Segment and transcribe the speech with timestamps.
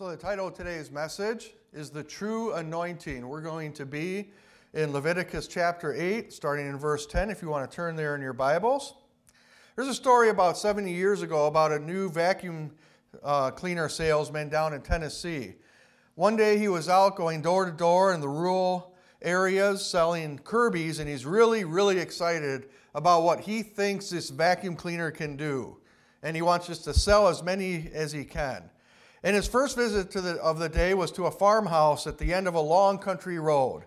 [0.00, 3.28] So, the title of today's message is The True Anointing.
[3.28, 4.30] We're going to be
[4.72, 8.22] in Leviticus chapter 8, starting in verse 10, if you want to turn there in
[8.22, 8.94] your Bibles.
[9.76, 12.70] There's a story about 70 years ago about a new vacuum
[13.22, 15.56] uh, cleaner salesman down in Tennessee.
[16.14, 20.98] One day he was out going door to door in the rural areas selling Kirby's,
[20.98, 25.76] and he's really, really excited about what he thinks this vacuum cleaner can do.
[26.22, 28.70] And he wants us to sell as many as he can.
[29.22, 32.48] And his first visit the, of the day was to a farmhouse at the end
[32.48, 33.84] of a long country road.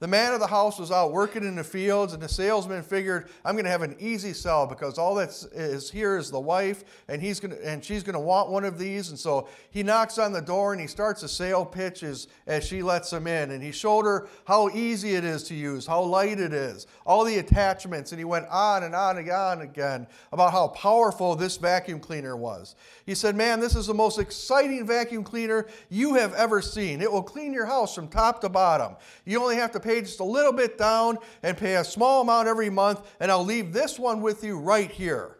[0.00, 3.28] The man of the house was out working in the fields, and the salesman figured,
[3.44, 6.84] I'm going to have an easy sell because all that is here is the wife,
[7.08, 9.08] and, he's going to, and she's going to want one of these.
[9.08, 12.64] And so he knocks on the door and he starts a sale pitch as, as
[12.64, 13.50] she lets him in.
[13.50, 17.24] And he showed her how easy it is to use, how light it is, all
[17.24, 18.12] the attachments.
[18.12, 22.36] And he went on and on and on again about how powerful this vacuum cleaner
[22.36, 22.76] was.
[23.04, 27.00] He said, Man, this is the most exciting vacuum cleaner you have ever seen.
[27.00, 28.94] It will clean your house from top to bottom.
[29.24, 32.70] You only have to just a little bit down and pay a small amount every
[32.70, 35.38] month, and I'll leave this one with you right here.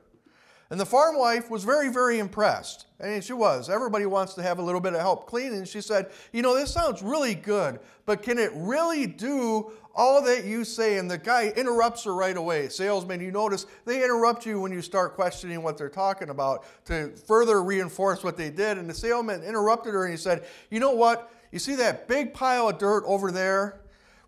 [0.71, 2.87] And the farm wife was very, very impressed.
[3.01, 3.71] Mean, she was.
[3.71, 5.65] Everybody wants to have a little bit of help cleaning.
[5.65, 10.45] She said, You know, this sounds really good, but can it really do all that
[10.45, 10.99] you say?
[10.99, 12.69] And the guy interrupts her right away.
[12.69, 17.11] Salesman, you notice they interrupt you when you start questioning what they're talking about to
[17.27, 18.79] further reinforce what they did.
[18.79, 21.33] And the salesman interrupted her and he said, You know what?
[21.51, 23.81] You see that big pile of dirt over there?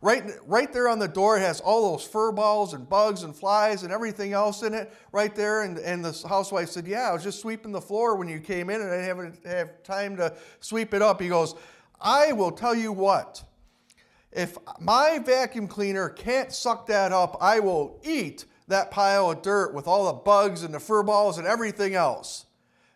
[0.03, 3.37] Right, right there on the door, it has all those fur balls and bugs and
[3.37, 5.63] flies and everything else in it right there.
[5.63, 8.71] And, and the housewife said, Yeah, I was just sweeping the floor when you came
[8.71, 11.21] in and I didn't have, have time to sweep it up.
[11.21, 11.55] He goes,
[12.01, 13.45] I will tell you what,
[14.33, 19.75] if my vacuum cleaner can't suck that up, I will eat that pile of dirt
[19.75, 22.47] with all the bugs and the fur balls and everything else.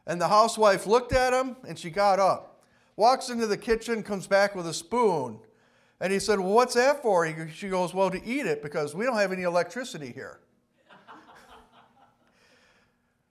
[0.07, 2.63] And the housewife looked at him and she got up,
[2.97, 5.41] walks into the kitchen, comes back with a spoon
[6.01, 7.25] and he said, Well, what's that for?
[7.25, 10.41] He, she goes, Well, to eat it because we don't have any electricity here.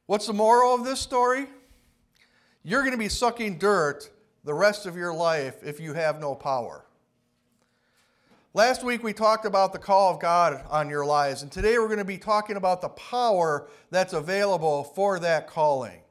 [0.06, 1.47] what's the moral of this story?
[2.63, 4.09] You're going to be sucking dirt
[4.44, 6.85] the rest of your life if you have no power.
[8.53, 11.88] Last week we talked about the call of God on your lives, and today we're
[11.88, 16.03] going to be talking about the power that's available for that calling.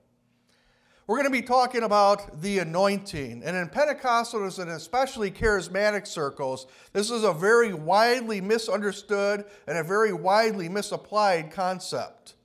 [1.12, 3.42] We're going to be talking about the anointing.
[3.44, 9.84] And in Pentecostals and especially charismatic circles, this is a very widely misunderstood and a
[9.84, 12.36] very widely misapplied concept.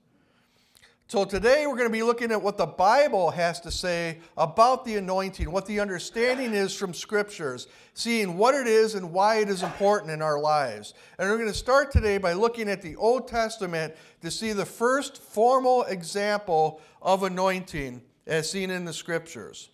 [1.06, 4.84] So today we're going to be looking at what the Bible has to say about
[4.84, 9.48] the anointing, what the understanding is from scriptures, seeing what it is and why it
[9.48, 10.92] is important in our lives.
[11.18, 14.66] And we're going to start today by looking at the Old Testament to see the
[14.66, 19.70] first formal example of anointing as seen in the scriptures.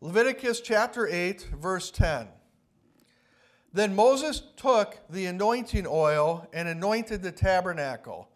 [0.00, 2.28] Leviticus chapter 8, verse 10.
[3.72, 8.28] Then Moses took the anointing oil and anointed the tabernacle,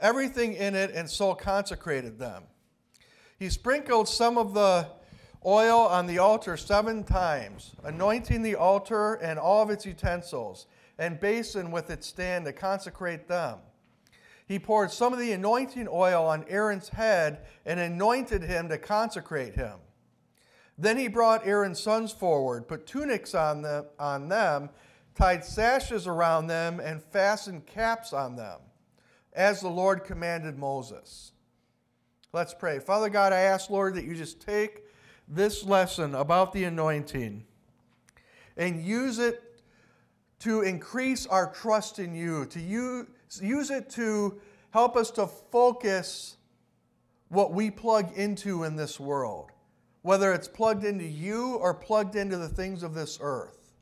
[0.00, 2.44] everything in it, and so consecrated them.
[3.38, 4.88] He sprinkled some of the
[5.44, 10.66] oil on the altar seven times, anointing the altar and all of its utensils,
[10.98, 13.58] and basin with its stand to consecrate them
[14.50, 19.54] he poured some of the anointing oil on Aaron's head and anointed him to consecrate
[19.54, 19.74] him.
[20.76, 24.70] Then he brought Aaron's sons forward, put tunics on them, on them,
[25.14, 28.58] tied sashes around them, and fastened caps on them,
[29.32, 31.30] as the Lord commanded Moses.
[32.32, 32.80] Let's pray.
[32.80, 34.82] Father God, I ask, Lord, that you just take
[35.28, 37.44] this lesson about the anointing
[38.56, 39.62] and use it
[40.40, 43.06] to increase our trust in you, to use
[43.40, 46.36] use it to help us to focus
[47.28, 49.52] what we plug into in this world,
[50.02, 53.72] whether it's plugged into you or plugged into the things of this earth.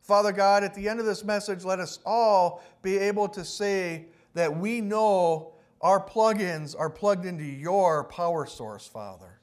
[0.00, 4.06] Father God, at the end of this message, let us all be able to say
[4.34, 9.40] that we know our plug-ins are plugged into your power source, Father.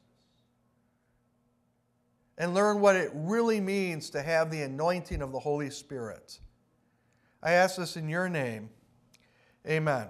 [2.37, 6.39] And learn what it really means to have the anointing of the Holy Spirit.
[7.41, 8.69] I ask this in your name.
[9.67, 10.07] Amen.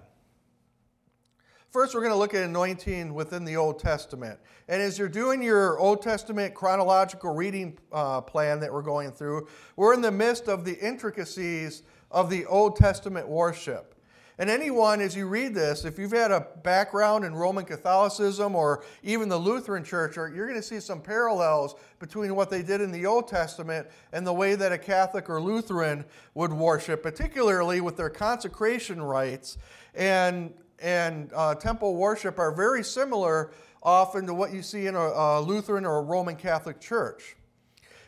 [1.71, 4.39] First, we're going to look at anointing within the Old Testament.
[4.67, 9.47] And as you're doing your Old Testament chronological reading uh, plan that we're going through,
[9.75, 13.95] we're in the midst of the intricacies of the Old Testament worship.
[14.39, 18.83] And anyone, as you read this, if you've had a background in Roman Catholicism or
[19.01, 22.91] even the Lutheran Church, you're going to see some parallels between what they did in
[22.91, 26.05] the Old Testament and the way that a Catholic or Lutheran
[26.35, 29.57] would worship, particularly with their consecration rites
[29.95, 33.51] and and uh, temple worship are very similar
[33.81, 37.35] often to what you see in a, a Lutheran or a Roman Catholic church.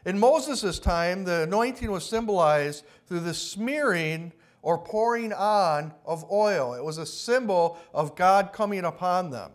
[0.05, 6.73] In Moses' time, the anointing was symbolized through the smearing or pouring on of oil.
[6.73, 9.51] It was a symbol of God coming upon them.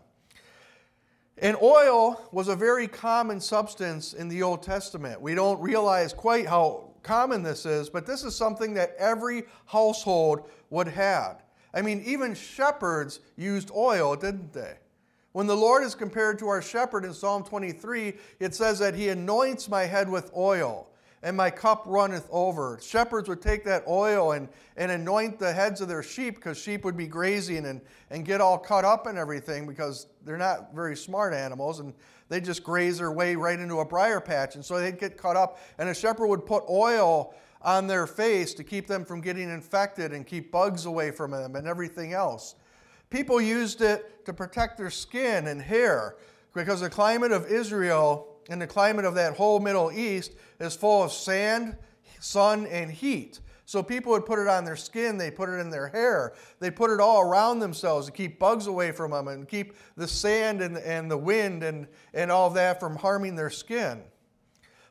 [1.37, 5.19] And oil was a very common substance in the Old Testament.
[5.21, 10.49] We don't realize quite how common this is, but this is something that every household
[10.69, 11.43] would have.
[11.73, 14.75] I mean, even shepherds used oil, didn't they?
[15.33, 19.09] When the Lord is compared to our shepherd in Psalm 23, it says that he
[19.09, 20.87] anoints my head with oil
[21.25, 22.77] and my cup runneth over.
[22.79, 26.85] Shepherds would take that oil and, and anoint the heads of their sheep because sheep
[26.85, 27.81] would be grazing and,
[28.11, 31.95] and get all cut up and everything because they're not very smart animals and
[32.29, 34.53] they just graze their way right into a briar patch.
[34.53, 35.57] And so they'd get cut up.
[35.79, 37.33] And a shepherd would put oil
[37.63, 41.55] on their face to keep them from getting infected and keep bugs away from them
[41.55, 42.53] and everything else.
[43.09, 46.17] People used it to protect their skin and hair
[46.53, 51.03] because the climate of Israel and the climate of that whole Middle East is full
[51.03, 51.75] of sand,
[52.19, 53.39] sun, and heat.
[53.67, 56.69] So people would put it on their skin, they put it in their hair, they
[56.69, 60.61] put it all around themselves to keep bugs away from them and keep the sand
[60.61, 64.03] and, and the wind and, and all that from harming their skin.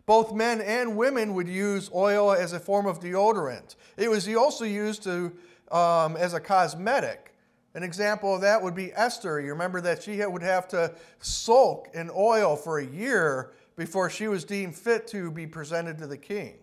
[0.06, 3.76] Both men and women would use oil as a form of deodorant.
[3.96, 5.32] It was also used to,
[5.70, 7.33] um, as a cosmetic.
[7.74, 9.40] An example of that would be Esther.
[9.40, 14.28] You remember that she would have to soak in oil for a year before she
[14.28, 16.54] was deemed fit to be presented to the king.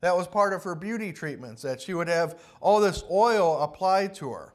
[0.00, 4.14] That was part of her beauty treatments, that she would have all this oil applied
[4.16, 4.54] to her.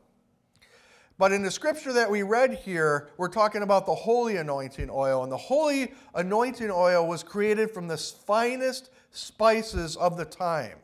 [1.18, 5.24] But in the scripture that we read here, we're talking about the holy anointing oil.
[5.24, 10.78] And the holy anointing oil was created from the finest spices of the time.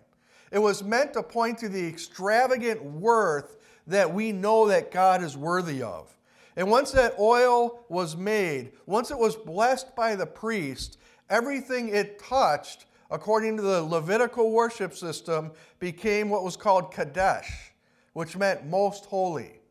[0.51, 5.35] It was meant to point to the extravagant worth that we know that God is
[5.35, 6.15] worthy of.
[6.55, 10.97] And once that oil was made, once it was blessed by the priest,
[11.29, 17.71] everything it touched, according to the Levitical worship system, became what was called Kadesh,
[18.13, 19.61] which meant most holy.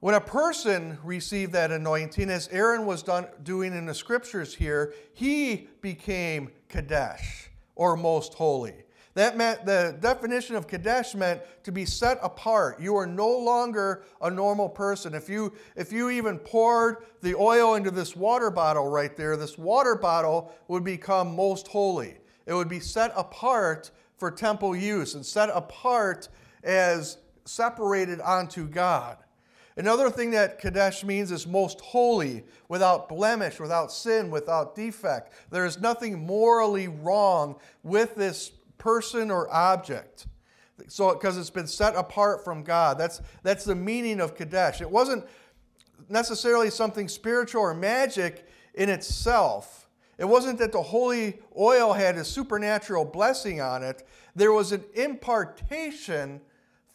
[0.00, 4.94] When a person received that anointing, as Aaron was done, doing in the scriptures here,
[5.12, 8.74] he became Kadesh, or most holy.
[9.20, 12.80] That meant the definition of Kadesh meant to be set apart.
[12.80, 15.12] You are no longer a normal person.
[15.12, 19.58] If you if you even poured the oil into this water bottle right there, this
[19.58, 22.16] water bottle would become most holy.
[22.46, 26.30] It would be set apart for temple use and set apart
[26.64, 29.18] as separated unto God.
[29.76, 35.32] Another thing that Kadesh means is most holy, without blemish, without sin, without defect.
[35.50, 40.26] There is nothing morally wrong with this person or object.
[40.88, 42.98] So, because it's been set apart from God.
[42.98, 44.80] That's, that's the meaning of Kadesh.
[44.80, 45.24] It wasn't
[46.08, 49.88] necessarily something spiritual or magic in itself.
[50.18, 54.06] It wasn't that the holy oil had a supernatural blessing on it.
[54.34, 56.40] There was an impartation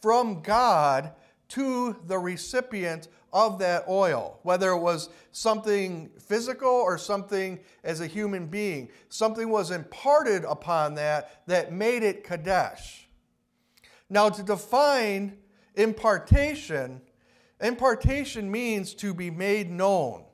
[0.02, 1.12] from God
[1.50, 8.06] to the recipient of that oil, whether it was something physical or something as a
[8.06, 8.88] human being.
[9.10, 13.06] Something was imparted upon that that made it Kadesh.
[14.08, 15.36] Now, to define
[15.74, 17.02] impartation,
[17.60, 20.24] impartation means to be made known,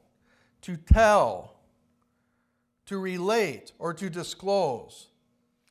[0.60, 1.56] to tell,
[2.86, 5.08] to relate, or to disclose.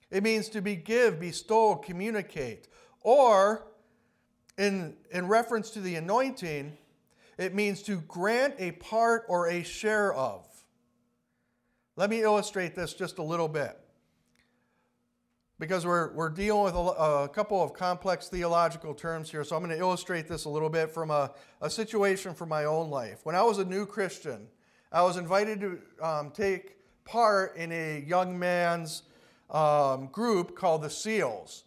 [0.10, 2.68] It means to be give, bestow, communicate,
[3.00, 3.68] or
[4.58, 6.78] in, in reference to the anointing,
[7.42, 10.48] it means to grant a part or a share of.
[11.96, 13.78] Let me illustrate this just a little bit.
[15.60, 19.64] Because we're, we're dealing with a, a couple of complex theological terms here, so I'm
[19.64, 21.32] going to illustrate this a little bit from a,
[21.62, 23.20] a situation from my own life.
[23.24, 24.48] When I was a new Christian,
[24.92, 29.04] I was invited to um, take part in a young man's
[29.52, 31.66] um, group called the SEALs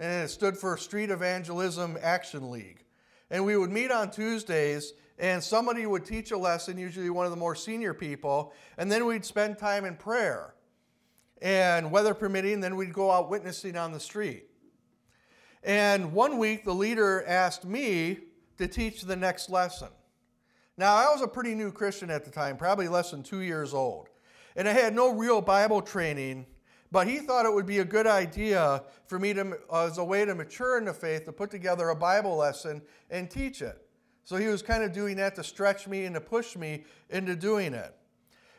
[0.00, 2.84] and it stood for Street Evangelism Action League.
[3.30, 7.30] And we would meet on Tuesdays, and somebody would teach a lesson, usually one of
[7.30, 10.54] the more senior people, and then we'd spend time in prayer.
[11.42, 14.46] And weather permitting, then we'd go out witnessing on the street.
[15.62, 18.18] And one week, the leader asked me
[18.58, 19.88] to teach the next lesson.
[20.76, 23.72] Now, I was a pretty new Christian at the time, probably less than two years
[23.74, 24.08] old.
[24.56, 26.46] And I had no real Bible training
[26.92, 30.24] but he thought it would be a good idea for me to, as a way
[30.24, 33.86] to mature in the faith, to put together a Bible lesson and teach it.
[34.24, 37.34] So he was kind of doing that to stretch me and to push me into
[37.34, 37.94] doing it.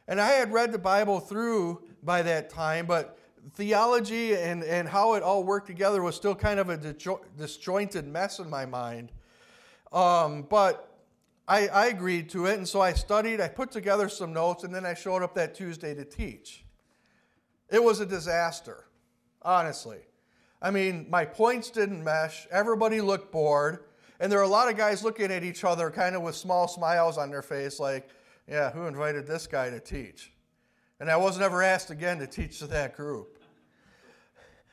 [0.07, 3.17] And I had read the Bible through by that time, but
[3.53, 6.77] theology and, and how it all worked together was still kind of a
[7.37, 9.11] disjointed mess in my mind.
[9.91, 10.87] Um, but
[11.47, 14.73] I, I agreed to it, and so I studied, I put together some notes, and
[14.73, 16.63] then I showed up that Tuesday to teach.
[17.69, 18.85] It was a disaster,
[19.41, 19.99] honestly.
[20.61, 23.85] I mean, my points didn't mesh, everybody looked bored,
[24.21, 26.67] and there were a lot of guys looking at each other kind of with small
[26.67, 28.07] smiles on their face, like,
[28.47, 30.31] yeah, who invited this guy to teach?
[30.99, 33.39] And I wasn't ever asked again to teach to that group.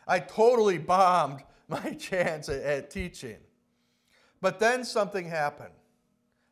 [0.06, 3.38] I totally bombed my chance at, at teaching.
[4.40, 5.72] But then something happened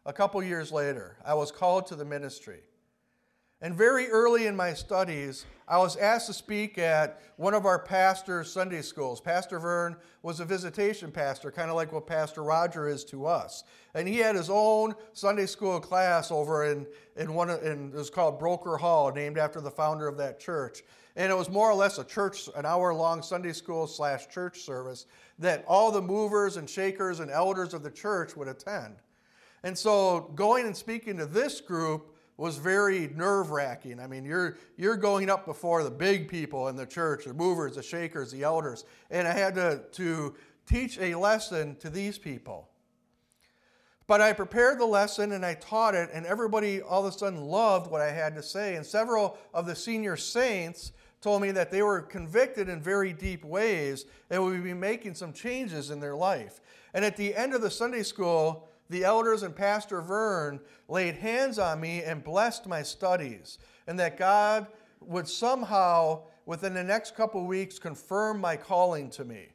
[0.06, 2.60] a couple years later, I was called to the ministry.
[3.62, 7.78] And very early in my studies, I was asked to speak at one of our
[7.78, 9.18] pastor's Sunday schools.
[9.18, 13.64] Pastor Vern was a visitation pastor, kind of like what Pastor Roger is to us.
[13.94, 16.86] And he had his own Sunday school class over in,
[17.16, 20.82] in one, in, it was called Broker Hall, named after the founder of that church.
[21.16, 24.60] And it was more or less a church, an hour long Sunday school slash church
[24.60, 25.06] service
[25.38, 28.96] that all the movers and shakers and elders of the church would attend.
[29.62, 33.98] And so going and speaking to this group was very nerve wracking.
[33.98, 37.76] I mean, you're, you're going up before the big people in the church, the movers,
[37.76, 38.84] the shakers, the elders.
[39.10, 40.34] And I had to, to
[40.66, 42.68] teach a lesson to these people.
[44.06, 47.40] But I prepared the lesson and I taught it, and everybody all of a sudden
[47.40, 48.76] loved what I had to say.
[48.76, 53.44] And several of the senior saints told me that they were convicted in very deep
[53.44, 56.60] ways and would be making some changes in their life.
[56.94, 61.58] And at the end of the Sunday school, the elders and Pastor Vern laid hands
[61.58, 64.66] on me and blessed my studies, and that God
[65.00, 69.48] would somehow, within the next couple weeks, confirm my calling to me.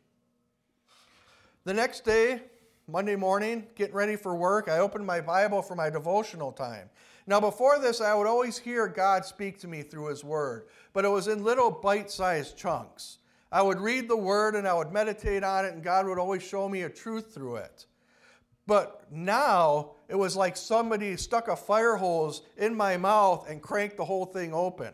[1.64, 2.42] The next day,
[2.88, 6.90] Monday morning, getting ready for work, I opened my Bible for my devotional time.
[7.28, 11.06] Now, before this, I would always hear God speak to me through His Word, but
[11.06, 13.20] it was in little bite sized chunks.
[13.52, 16.42] I would read the Word and I would meditate on it, and God would always
[16.42, 17.86] show me a truth through it.
[18.68, 23.98] But now it was like somebody stuck a fire hose in my mouth and cranked
[23.98, 24.94] the whole thing open.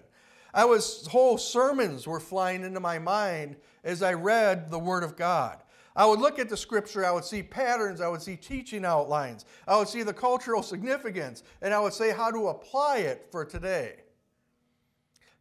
[0.53, 5.15] I was whole sermons were flying into my mind as I read the Word of
[5.15, 5.61] God.
[5.95, 9.45] I would look at the scripture, I would see patterns, I would see teaching outlines,
[9.67, 13.43] I would see the cultural significance, and I would say how to apply it for
[13.43, 13.95] today.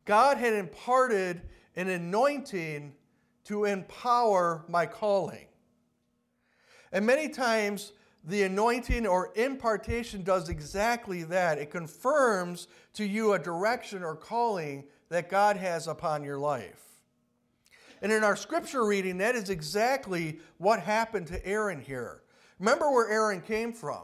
[0.07, 1.43] God had imparted
[1.77, 2.95] an anointing
[3.45, 5.47] to empower my calling.
[6.91, 7.93] And many times
[8.27, 11.59] the anointing or impartation does exactly that.
[11.59, 16.83] It confirms to you a direction or calling that God has upon your life.
[18.03, 22.23] And in our scripture reading, that is exactly what happened to Aaron here.
[22.59, 24.03] Remember where Aaron came from.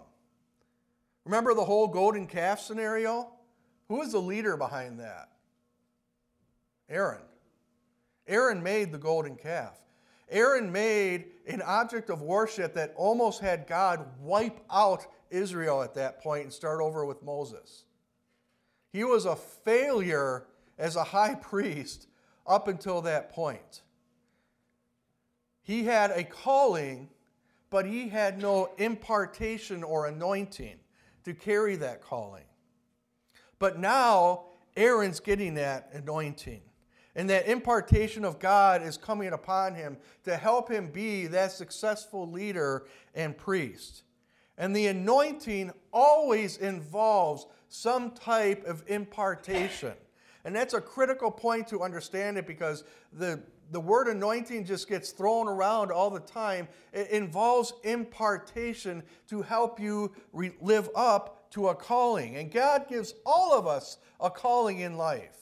[1.25, 3.29] Remember the whole golden calf scenario?
[3.89, 5.31] Who was the leader behind that?
[6.89, 7.23] Aaron.
[8.29, 9.82] Aaron made the golden calf.
[10.33, 16.21] Aaron made an object of worship that almost had God wipe out Israel at that
[16.21, 17.85] point and start over with Moses.
[18.91, 20.47] He was a failure
[20.79, 22.09] as a high priest
[22.47, 23.83] up until that point.
[25.63, 27.09] He had a calling,
[27.71, 30.77] but he had no impartation or anointing
[31.25, 32.45] to carry that calling.
[33.59, 34.47] But now
[34.77, 36.63] Aaron's getting that anointing.
[37.15, 42.31] And that impartation of God is coming upon him to help him be that successful
[42.31, 44.05] leader and priest.
[44.57, 49.95] And the anointing always involves some type of impartation.
[50.45, 55.11] And that's a critical point to understand it because the, the word anointing just gets
[55.11, 56.67] thrown around all the time.
[56.93, 62.37] It involves impartation to help you re- live up to a calling.
[62.37, 65.42] And God gives all of us a calling in life.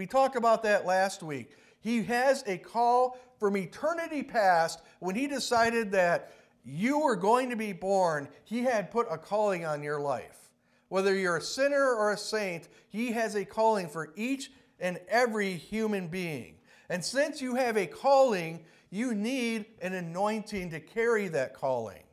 [0.00, 1.50] We talked about that last week.
[1.82, 6.32] He has a call from eternity past when he decided that
[6.64, 10.48] you were going to be born, he had put a calling on your life.
[10.88, 15.52] Whether you're a sinner or a saint, he has a calling for each and every
[15.52, 16.54] human being.
[16.88, 22.04] And since you have a calling, you need an anointing to carry that calling.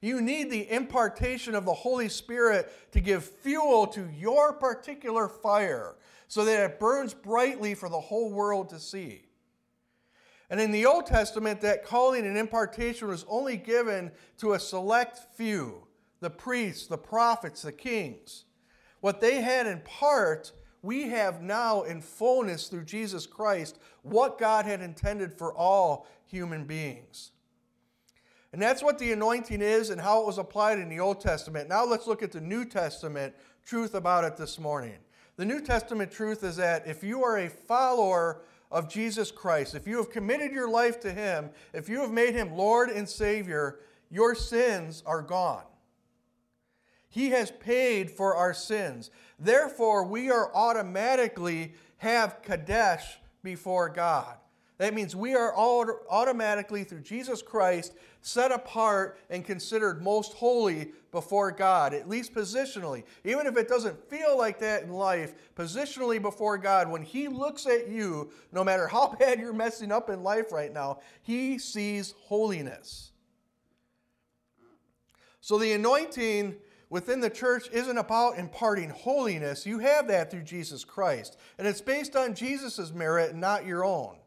[0.00, 5.96] You need the impartation of the Holy Spirit to give fuel to your particular fire
[6.26, 9.22] so that it burns brightly for the whole world to see.
[10.48, 15.18] And in the Old Testament, that calling and impartation was only given to a select
[15.36, 15.86] few
[16.20, 18.44] the priests, the prophets, the kings.
[19.00, 20.52] What they had in part,
[20.82, 26.64] we have now in fullness through Jesus Christ, what God had intended for all human
[26.64, 27.32] beings.
[28.52, 31.68] And that's what the anointing is and how it was applied in the Old Testament.
[31.68, 34.96] Now let's look at the New Testament truth about it this morning.
[35.36, 39.86] The New Testament truth is that if you are a follower of Jesus Christ, if
[39.86, 43.78] you have committed your life to Him, if you have made Him Lord and Savior,
[44.10, 45.64] your sins are gone.
[47.08, 49.10] He has paid for our sins.
[49.38, 54.36] Therefore, we are automatically have Kadesh before God.
[54.80, 60.92] That means we are all automatically, through Jesus Christ, set apart and considered most holy
[61.12, 63.04] before God, at least positionally.
[63.22, 67.66] Even if it doesn't feel like that in life, positionally before God, when He looks
[67.66, 72.14] at you, no matter how bad you're messing up in life right now, He sees
[72.18, 73.12] holiness.
[75.42, 76.56] So the anointing
[76.88, 79.66] within the church isn't about imparting holiness.
[79.66, 81.36] You have that through Jesus Christ.
[81.58, 84.19] And it's based on Jesus' merit, not your own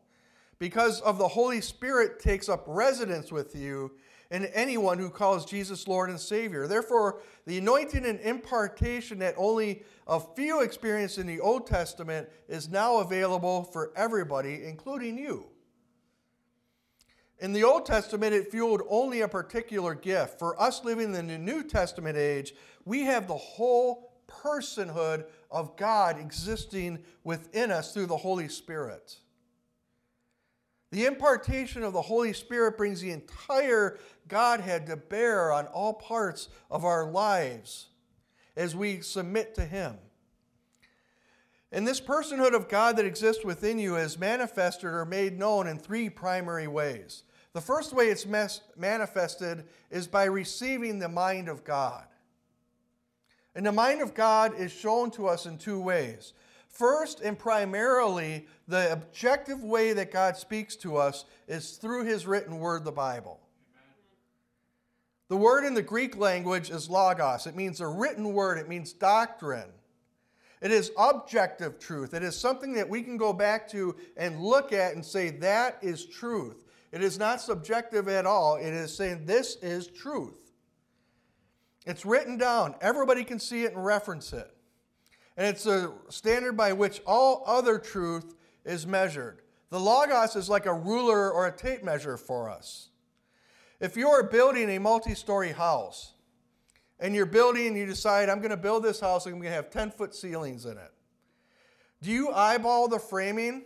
[0.60, 3.91] because of the Holy Spirit takes up residence with you
[4.31, 6.65] and anyone who calls Jesus Lord and Savior.
[6.65, 12.69] Therefore, the anointing and impartation that only a few experienced in the Old Testament is
[12.69, 15.48] now available for everybody, including you.
[17.39, 20.39] In the Old Testament, it fueled only a particular gift.
[20.39, 22.53] For us living in the New Testament age,
[22.86, 29.19] we have the whole personhood of God existing within us through the Holy Spirit.
[30.93, 33.97] The impartation of the Holy Spirit brings the entire
[34.27, 37.88] Godhead to bear on all parts of our lives
[38.55, 39.95] as we submit to Him.
[41.71, 45.79] And this personhood of God that exists within you is manifested or made known in
[45.79, 47.23] three primary ways.
[47.53, 48.27] The first way it's
[48.77, 52.05] manifested is by receiving the mind of God.
[53.55, 56.33] And the mind of God is shown to us in two ways.
[56.74, 62.58] First and primarily, the objective way that God speaks to us is through His written
[62.58, 63.39] word, the Bible.
[65.30, 67.46] The word in the Greek language is logos.
[67.46, 69.70] It means a written word, it means doctrine.
[70.62, 72.15] It is objective truth.
[72.15, 75.77] It is something that we can go back to and look at and say, that
[75.84, 76.63] is truth.
[76.92, 78.56] It is not subjective at all.
[78.56, 80.53] It is saying, this is truth.
[81.86, 82.75] It's written down.
[82.82, 84.52] Everybody can see it and reference it
[85.37, 88.35] and it's a standard by which all other truth
[88.65, 89.41] is measured.
[89.69, 92.89] The Logos is like a ruler or a tape measure for us.
[93.79, 96.13] If you're building a multi story house,
[97.00, 99.51] and you're building and you decide, I'm going to build this house, and I'm going
[99.51, 100.91] to have 10 foot ceilings in it.
[102.01, 103.63] Do you eyeball the framing,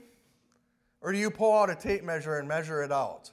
[1.01, 3.29] or do you pull out a tape measure and measure it out?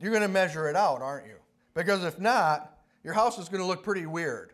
[0.00, 1.36] You're going to measure it out, aren't you?
[1.74, 4.52] Because if not, your house is going to look pretty weird.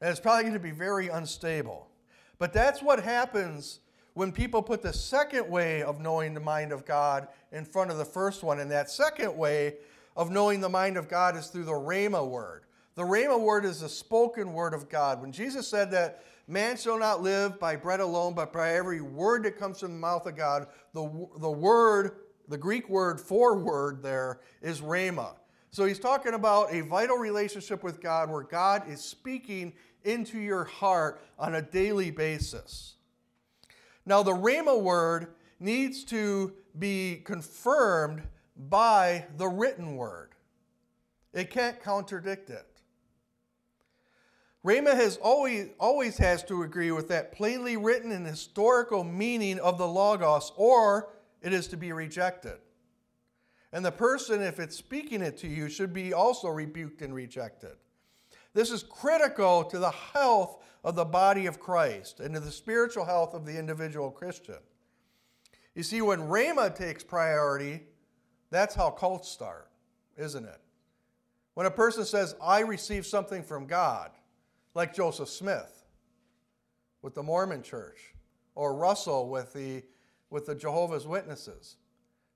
[0.00, 1.88] And it's probably going to be very unstable.
[2.38, 3.80] But that's what happens
[4.14, 7.98] when people put the second way of knowing the mind of God in front of
[7.98, 8.60] the first one.
[8.60, 9.76] And that second way
[10.16, 12.64] of knowing the mind of God is through the Rhema word.
[12.96, 15.20] The Rhema word is the spoken word of God.
[15.20, 19.44] When Jesus said that man shall not live by bread alone, but by every word
[19.44, 22.16] that comes from the mouth of God, the, the word,
[22.48, 25.36] the Greek word for word there is Rhema.
[25.70, 30.64] So he's talking about a vital relationship with God where God is speaking into your
[30.64, 32.94] heart on a daily basis.
[34.06, 38.22] Now, the Rhema word needs to be confirmed
[38.56, 40.30] by the written word,
[41.32, 42.64] it can't contradict it.
[44.64, 49.78] Rhema has always, always has to agree with that plainly written and historical meaning of
[49.78, 52.58] the Logos, or it is to be rejected.
[53.72, 57.76] And the person, if it's speaking it to you, should be also rebuked and rejected.
[58.54, 63.04] This is critical to the health of the body of Christ and to the spiritual
[63.04, 64.58] health of the individual Christian.
[65.74, 67.82] You see, when Rhema takes priority,
[68.50, 69.70] that's how cults start,
[70.16, 70.60] isn't it?
[71.54, 74.10] When a person says, I received something from God,
[74.74, 75.84] like Joseph Smith
[77.02, 78.14] with the Mormon church,
[78.54, 79.82] or Russell with the,
[80.30, 81.76] with the Jehovah's Witnesses,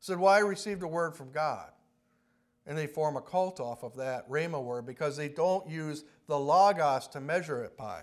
[0.03, 1.71] said, Well, I received a word from God.
[2.67, 6.39] And they form a cult off of that Rhema word because they don't use the
[6.39, 8.03] Logos to measure it by.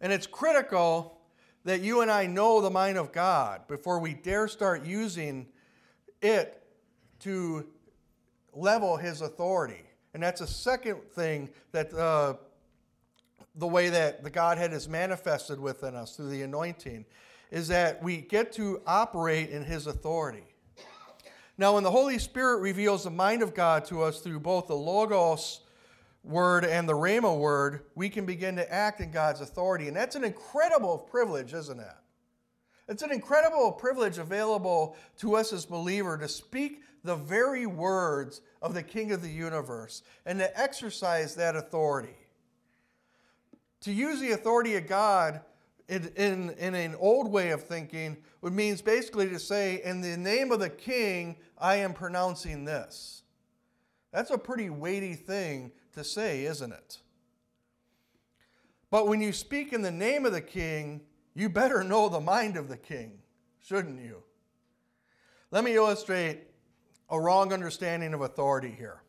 [0.00, 1.20] And it's critical
[1.64, 5.46] that you and I know the mind of God before we dare start using
[6.22, 6.62] it
[7.20, 7.66] to
[8.54, 9.84] level his authority.
[10.14, 12.34] And that's a second thing that uh,
[13.56, 17.04] the way that the Godhead is manifested within us through the anointing
[17.50, 20.47] is that we get to operate in his authority.
[21.60, 24.76] Now, when the Holy Spirit reveals the mind of God to us through both the
[24.76, 25.60] Logos
[26.22, 29.88] word and the Rhema word, we can begin to act in God's authority.
[29.88, 31.86] And that's an incredible privilege, isn't it?
[32.88, 38.72] It's an incredible privilege available to us as believers to speak the very words of
[38.72, 42.16] the King of the universe and to exercise that authority.
[43.82, 45.40] To use the authority of God
[45.88, 50.16] in, in, in an old way of thinking would means basically to say, in the
[50.16, 53.22] name of the king, I am pronouncing this.
[54.12, 56.98] That's a pretty weighty thing to say, isn't it?
[58.90, 61.02] But when you speak in the name of the king,
[61.34, 63.18] you better know the mind of the king,
[63.60, 64.22] shouldn't you?
[65.50, 66.40] Let me illustrate
[67.10, 69.02] a wrong understanding of authority here.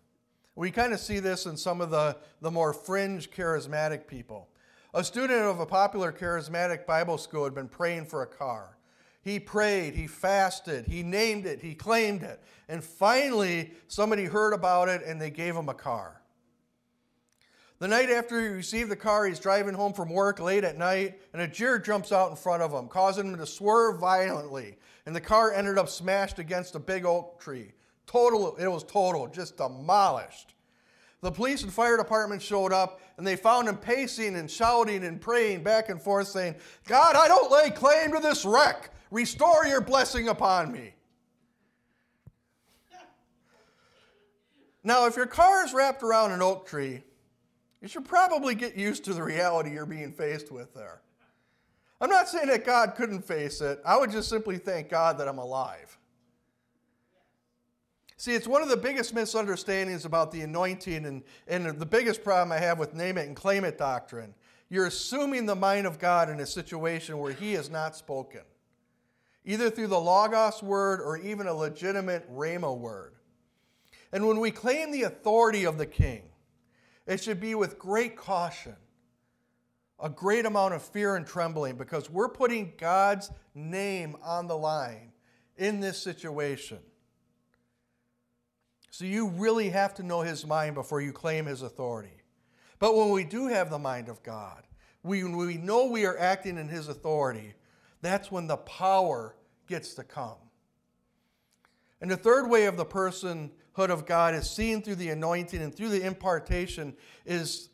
[0.55, 4.49] We kind of see this in some of the, the more fringe charismatic people.
[4.93, 8.77] A student of a popular charismatic Bible school had been praying for a car.
[9.21, 12.41] He prayed, he fasted, he named it, he claimed it.
[12.67, 16.21] And finally, somebody heard about it and they gave him a car.
[17.77, 21.21] The night after he received the car, he's driving home from work late at night,
[21.31, 24.77] and a deer jumps out in front of him, causing him to swerve violently.
[25.05, 27.71] And the car ended up smashed against a big oak tree.
[28.05, 30.55] Total, it was total, just demolished.
[31.21, 35.19] The police and fire department showed up and they found him pacing and shouting and
[35.19, 36.55] praying back and forth, saying,
[36.87, 38.91] God, I don't lay claim to this wreck.
[39.11, 40.93] Restore your blessing upon me.
[44.81, 47.03] Now, if your car is wrapped around an oak tree,
[47.81, 51.01] you should probably get used to the reality you're being faced with there.
[52.01, 53.81] I'm not saying that God couldn't face it.
[53.85, 55.97] I would just simply thank God that I'm alive.
[58.19, 62.51] See, it's one of the biggest misunderstandings about the anointing and, and the biggest problem
[62.51, 64.35] I have with name it and claim it doctrine.
[64.67, 68.41] You're assuming the mind of God in a situation where He has not spoken,
[69.45, 73.13] either through the Logos word or even a legitimate Rhema word.
[74.11, 76.23] And when we claim the authority of the King,
[77.07, 78.75] it should be with great caution,
[79.97, 85.13] a great amount of fear and trembling, because we're putting God's name on the line
[85.55, 86.79] in this situation.
[88.89, 92.21] So you really have to know His mind before you claim His authority.
[92.79, 94.63] But when we do have the mind of God,
[95.03, 97.53] we, we know we are acting in His authority,
[98.01, 99.35] that's when the power
[99.67, 100.37] gets to come.
[102.01, 103.49] And the third way of the personhood
[103.89, 107.69] of God is seen through the anointing and through the impartation is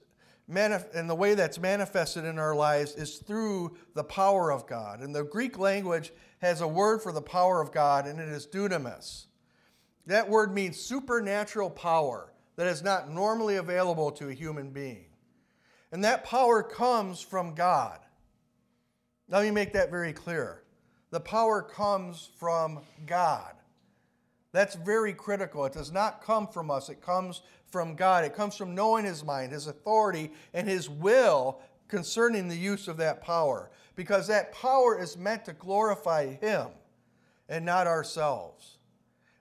[0.50, 5.02] manif- and the way that's manifested in our lives is through the power of God.
[5.02, 8.48] And the Greek language has a word for the power of God, and it is
[8.48, 9.26] dunamis.
[10.08, 15.06] That word means supernatural power that is not normally available to a human being.
[15.92, 18.00] And that power comes from God.
[19.30, 20.64] Let me make that very clear.
[21.12, 23.54] The power comes from God.
[24.52, 25.66] That's very critical.
[25.66, 28.24] It does not come from us, it comes from God.
[28.24, 32.98] It comes from knowing His mind, His authority, and His will concerning the use of
[32.98, 33.70] that power.
[33.96, 36.68] Because that power is meant to glorify Him
[37.50, 38.75] and not ourselves.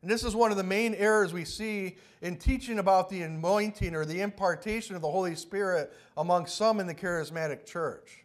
[0.05, 3.95] And this is one of the main errors we see in teaching about the anointing
[3.95, 8.23] or the impartation of the Holy Spirit among some in the charismatic church.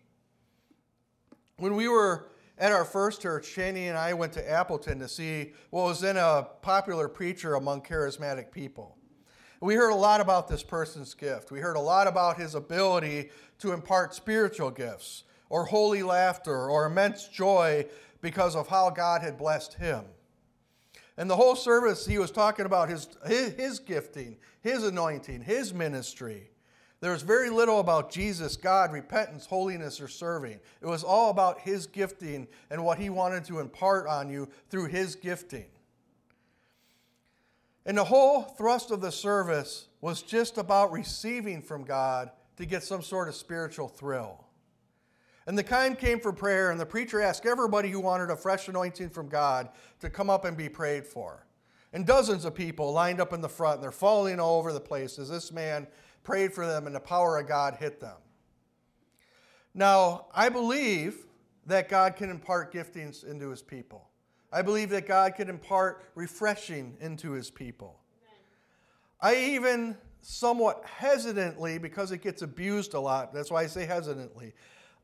[1.55, 5.53] When we were at our first church, Shani and I went to Appleton to see
[5.69, 8.97] what was then a popular preacher among charismatic people.
[9.61, 11.49] We heard a lot about this person's gift.
[11.49, 16.87] We heard a lot about his ability to impart spiritual gifts, or holy laughter, or
[16.87, 17.85] immense joy
[18.19, 20.03] because of how God had blessed him.
[21.19, 25.73] And the whole service, he was talking about his, his, his gifting, his anointing, his
[25.73, 26.49] ministry.
[27.01, 30.60] There was very little about Jesus, God, repentance, holiness, or serving.
[30.82, 34.88] It was all about His gifting and what He wanted to impart on you through
[34.88, 35.67] His gifting.
[37.86, 42.84] And the whole thrust of the service was just about receiving from God to get
[42.84, 44.45] some sort of spiritual thrill.
[45.49, 48.67] And the time came for prayer, and the preacher asked everybody who wanted a fresh
[48.67, 51.47] anointing from God to come up and be prayed for.
[51.91, 54.79] And dozens of people lined up in the front, and they're falling all over the
[54.79, 55.88] place as this man
[56.21, 58.17] prayed for them, and the power of God hit them.
[59.73, 61.25] Now, I believe
[61.65, 64.07] that God can impart giftings into his people.
[64.53, 67.99] I believe that God can impart refreshing into his people.
[69.19, 74.53] I even somewhat hesitantly, because it gets abused a lot, that's why I say hesitantly,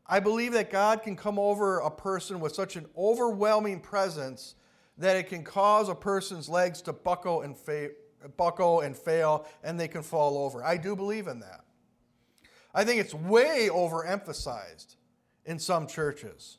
[0.07, 4.55] I believe that God can come over a person with such an overwhelming presence
[4.97, 7.89] that it can cause a person's legs to buckle and fa-
[8.37, 10.63] buckle and fail and they can fall over.
[10.63, 11.65] I do believe in that.
[12.73, 14.95] I think it's way overemphasized
[15.45, 16.57] in some churches.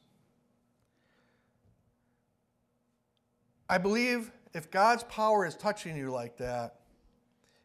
[3.68, 6.76] I believe if God's power is touching you like that,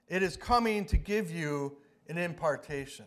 [0.08, 3.06] it is coming to give you an impartation.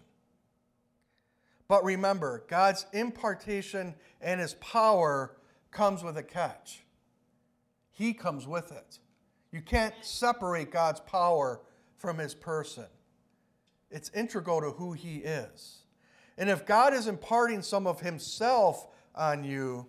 [1.68, 5.36] But remember, God's impartation and his power
[5.70, 6.84] comes with a catch.
[7.90, 8.98] He comes with it.
[9.50, 11.60] You can't separate God's power
[11.96, 12.86] from his person.
[13.90, 15.84] It's integral to who he is.
[16.36, 19.86] And if God is imparting some of himself on you,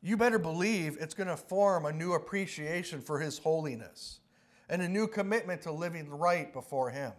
[0.00, 4.20] you better believe it's going to form a new appreciation for his holiness
[4.68, 7.12] and a new commitment to living right before him.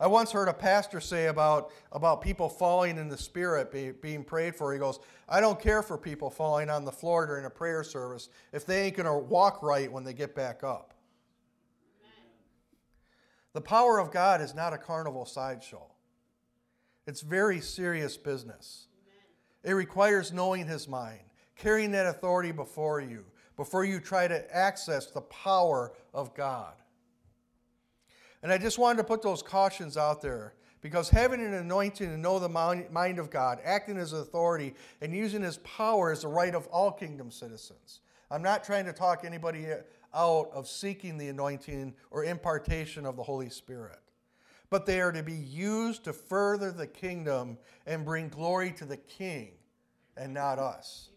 [0.00, 4.22] I once heard a pastor say about, about people falling in the spirit be, being
[4.22, 4.72] prayed for.
[4.72, 8.28] He goes, I don't care for people falling on the floor during a prayer service
[8.52, 10.94] if they ain't going to walk right when they get back up.
[13.54, 15.90] The power of God is not a carnival sideshow.
[17.08, 18.86] It's very serious business.
[19.64, 21.22] It requires knowing His mind,
[21.56, 23.24] carrying that authority before you,
[23.56, 26.74] before you try to access the power of God.
[28.42, 32.16] And I just wanted to put those cautions out there because having an anointing to
[32.16, 36.54] know the mind of God, acting as authority, and using his power is the right
[36.54, 38.00] of all kingdom citizens.
[38.30, 39.66] I'm not trying to talk anybody
[40.14, 43.98] out of seeking the anointing or impartation of the Holy Spirit,
[44.70, 48.96] but they are to be used to further the kingdom and bring glory to the
[48.96, 49.50] King
[50.16, 51.10] and not us.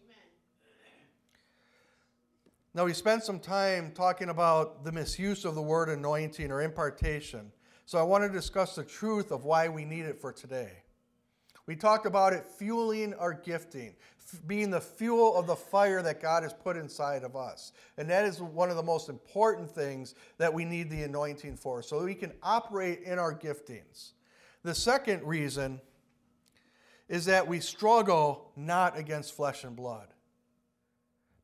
[2.74, 7.52] Now, we spent some time talking about the misuse of the word anointing or impartation.
[7.84, 10.70] So, I want to discuss the truth of why we need it for today.
[11.66, 13.94] We talked about it fueling our gifting,
[14.46, 17.72] being the fuel of the fire that God has put inside of us.
[17.98, 21.82] And that is one of the most important things that we need the anointing for,
[21.82, 24.12] so we can operate in our giftings.
[24.62, 25.78] The second reason
[27.06, 30.08] is that we struggle not against flesh and blood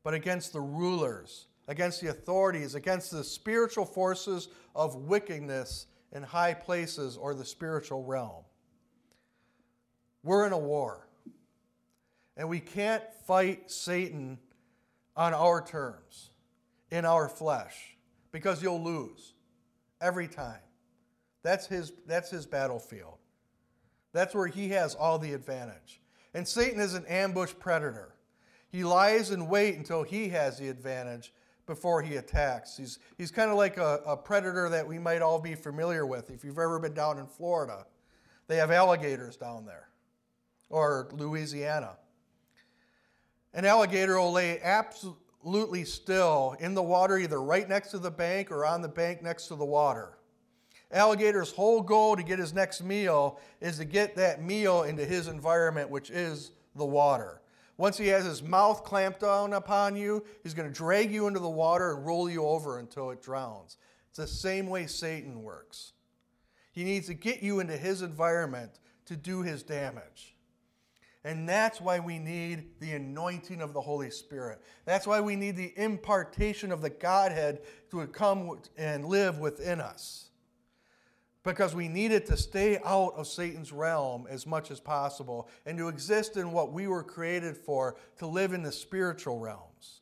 [0.03, 6.53] but against the rulers, against the authorities, against the spiritual forces of wickedness in high
[6.53, 8.43] places or the spiritual realm.
[10.23, 11.07] We're in a war.
[12.35, 14.39] And we can't fight Satan
[15.15, 16.29] on our terms,
[16.89, 17.97] in our flesh,
[18.31, 19.33] because you'll lose
[19.99, 20.61] every time.
[21.43, 23.17] That's his, that's his battlefield.
[24.13, 26.01] That's where he has all the advantage.
[26.33, 28.15] And Satan is an ambush predator.
[28.71, 31.33] He lies in wait until he has the advantage
[31.65, 32.77] before he attacks.
[32.77, 36.29] He's, he's kind of like a, a predator that we might all be familiar with.
[36.29, 37.85] If you've ever been down in Florida,
[38.47, 39.89] they have alligators down there,
[40.69, 41.97] or Louisiana.
[43.53, 48.51] An alligator will lay absolutely still in the water, either right next to the bank
[48.51, 50.17] or on the bank next to the water.
[50.91, 55.27] Alligator's whole goal to get his next meal is to get that meal into his
[55.27, 57.38] environment, which is the water.
[57.79, 61.39] Once he has his mouth clamped down upon you, he's going to drag you into
[61.39, 63.77] the water and roll you over until it drowns.
[64.09, 65.93] It's the same way Satan works.
[66.73, 70.35] He needs to get you into his environment to do his damage.
[71.23, 74.59] And that's why we need the anointing of the Holy Spirit.
[74.83, 77.61] That's why we need the impartation of the Godhead
[77.91, 80.28] to come and live within us
[81.43, 85.87] because we needed to stay out of Satan's realm as much as possible and to
[85.87, 90.01] exist in what we were created for, to live in the spiritual realms.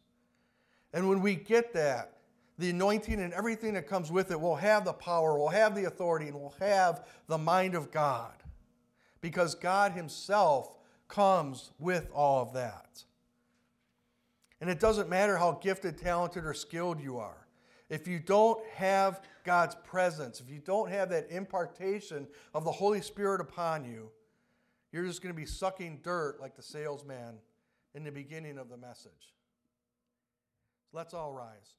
[0.94, 2.14] And when we get that,
[2.58, 5.86] the anointing and everything that comes with it will have the power, will have the
[5.86, 8.34] authority, and will have the mind of God.
[9.22, 10.76] Because God Himself
[11.08, 13.04] comes with all of that.
[14.60, 17.48] And it doesn't matter how gifted, talented, or skilled you are.
[17.90, 23.00] If you don't have God's presence, if you don't have that impartation of the Holy
[23.00, 24.12] Spirit upon you,
[24.92, 27.38] you're just going to be sucking dirt like the salesman
[27.96, 29.34] in the beginning of the message.
[30.92, 31.76] let's all rise.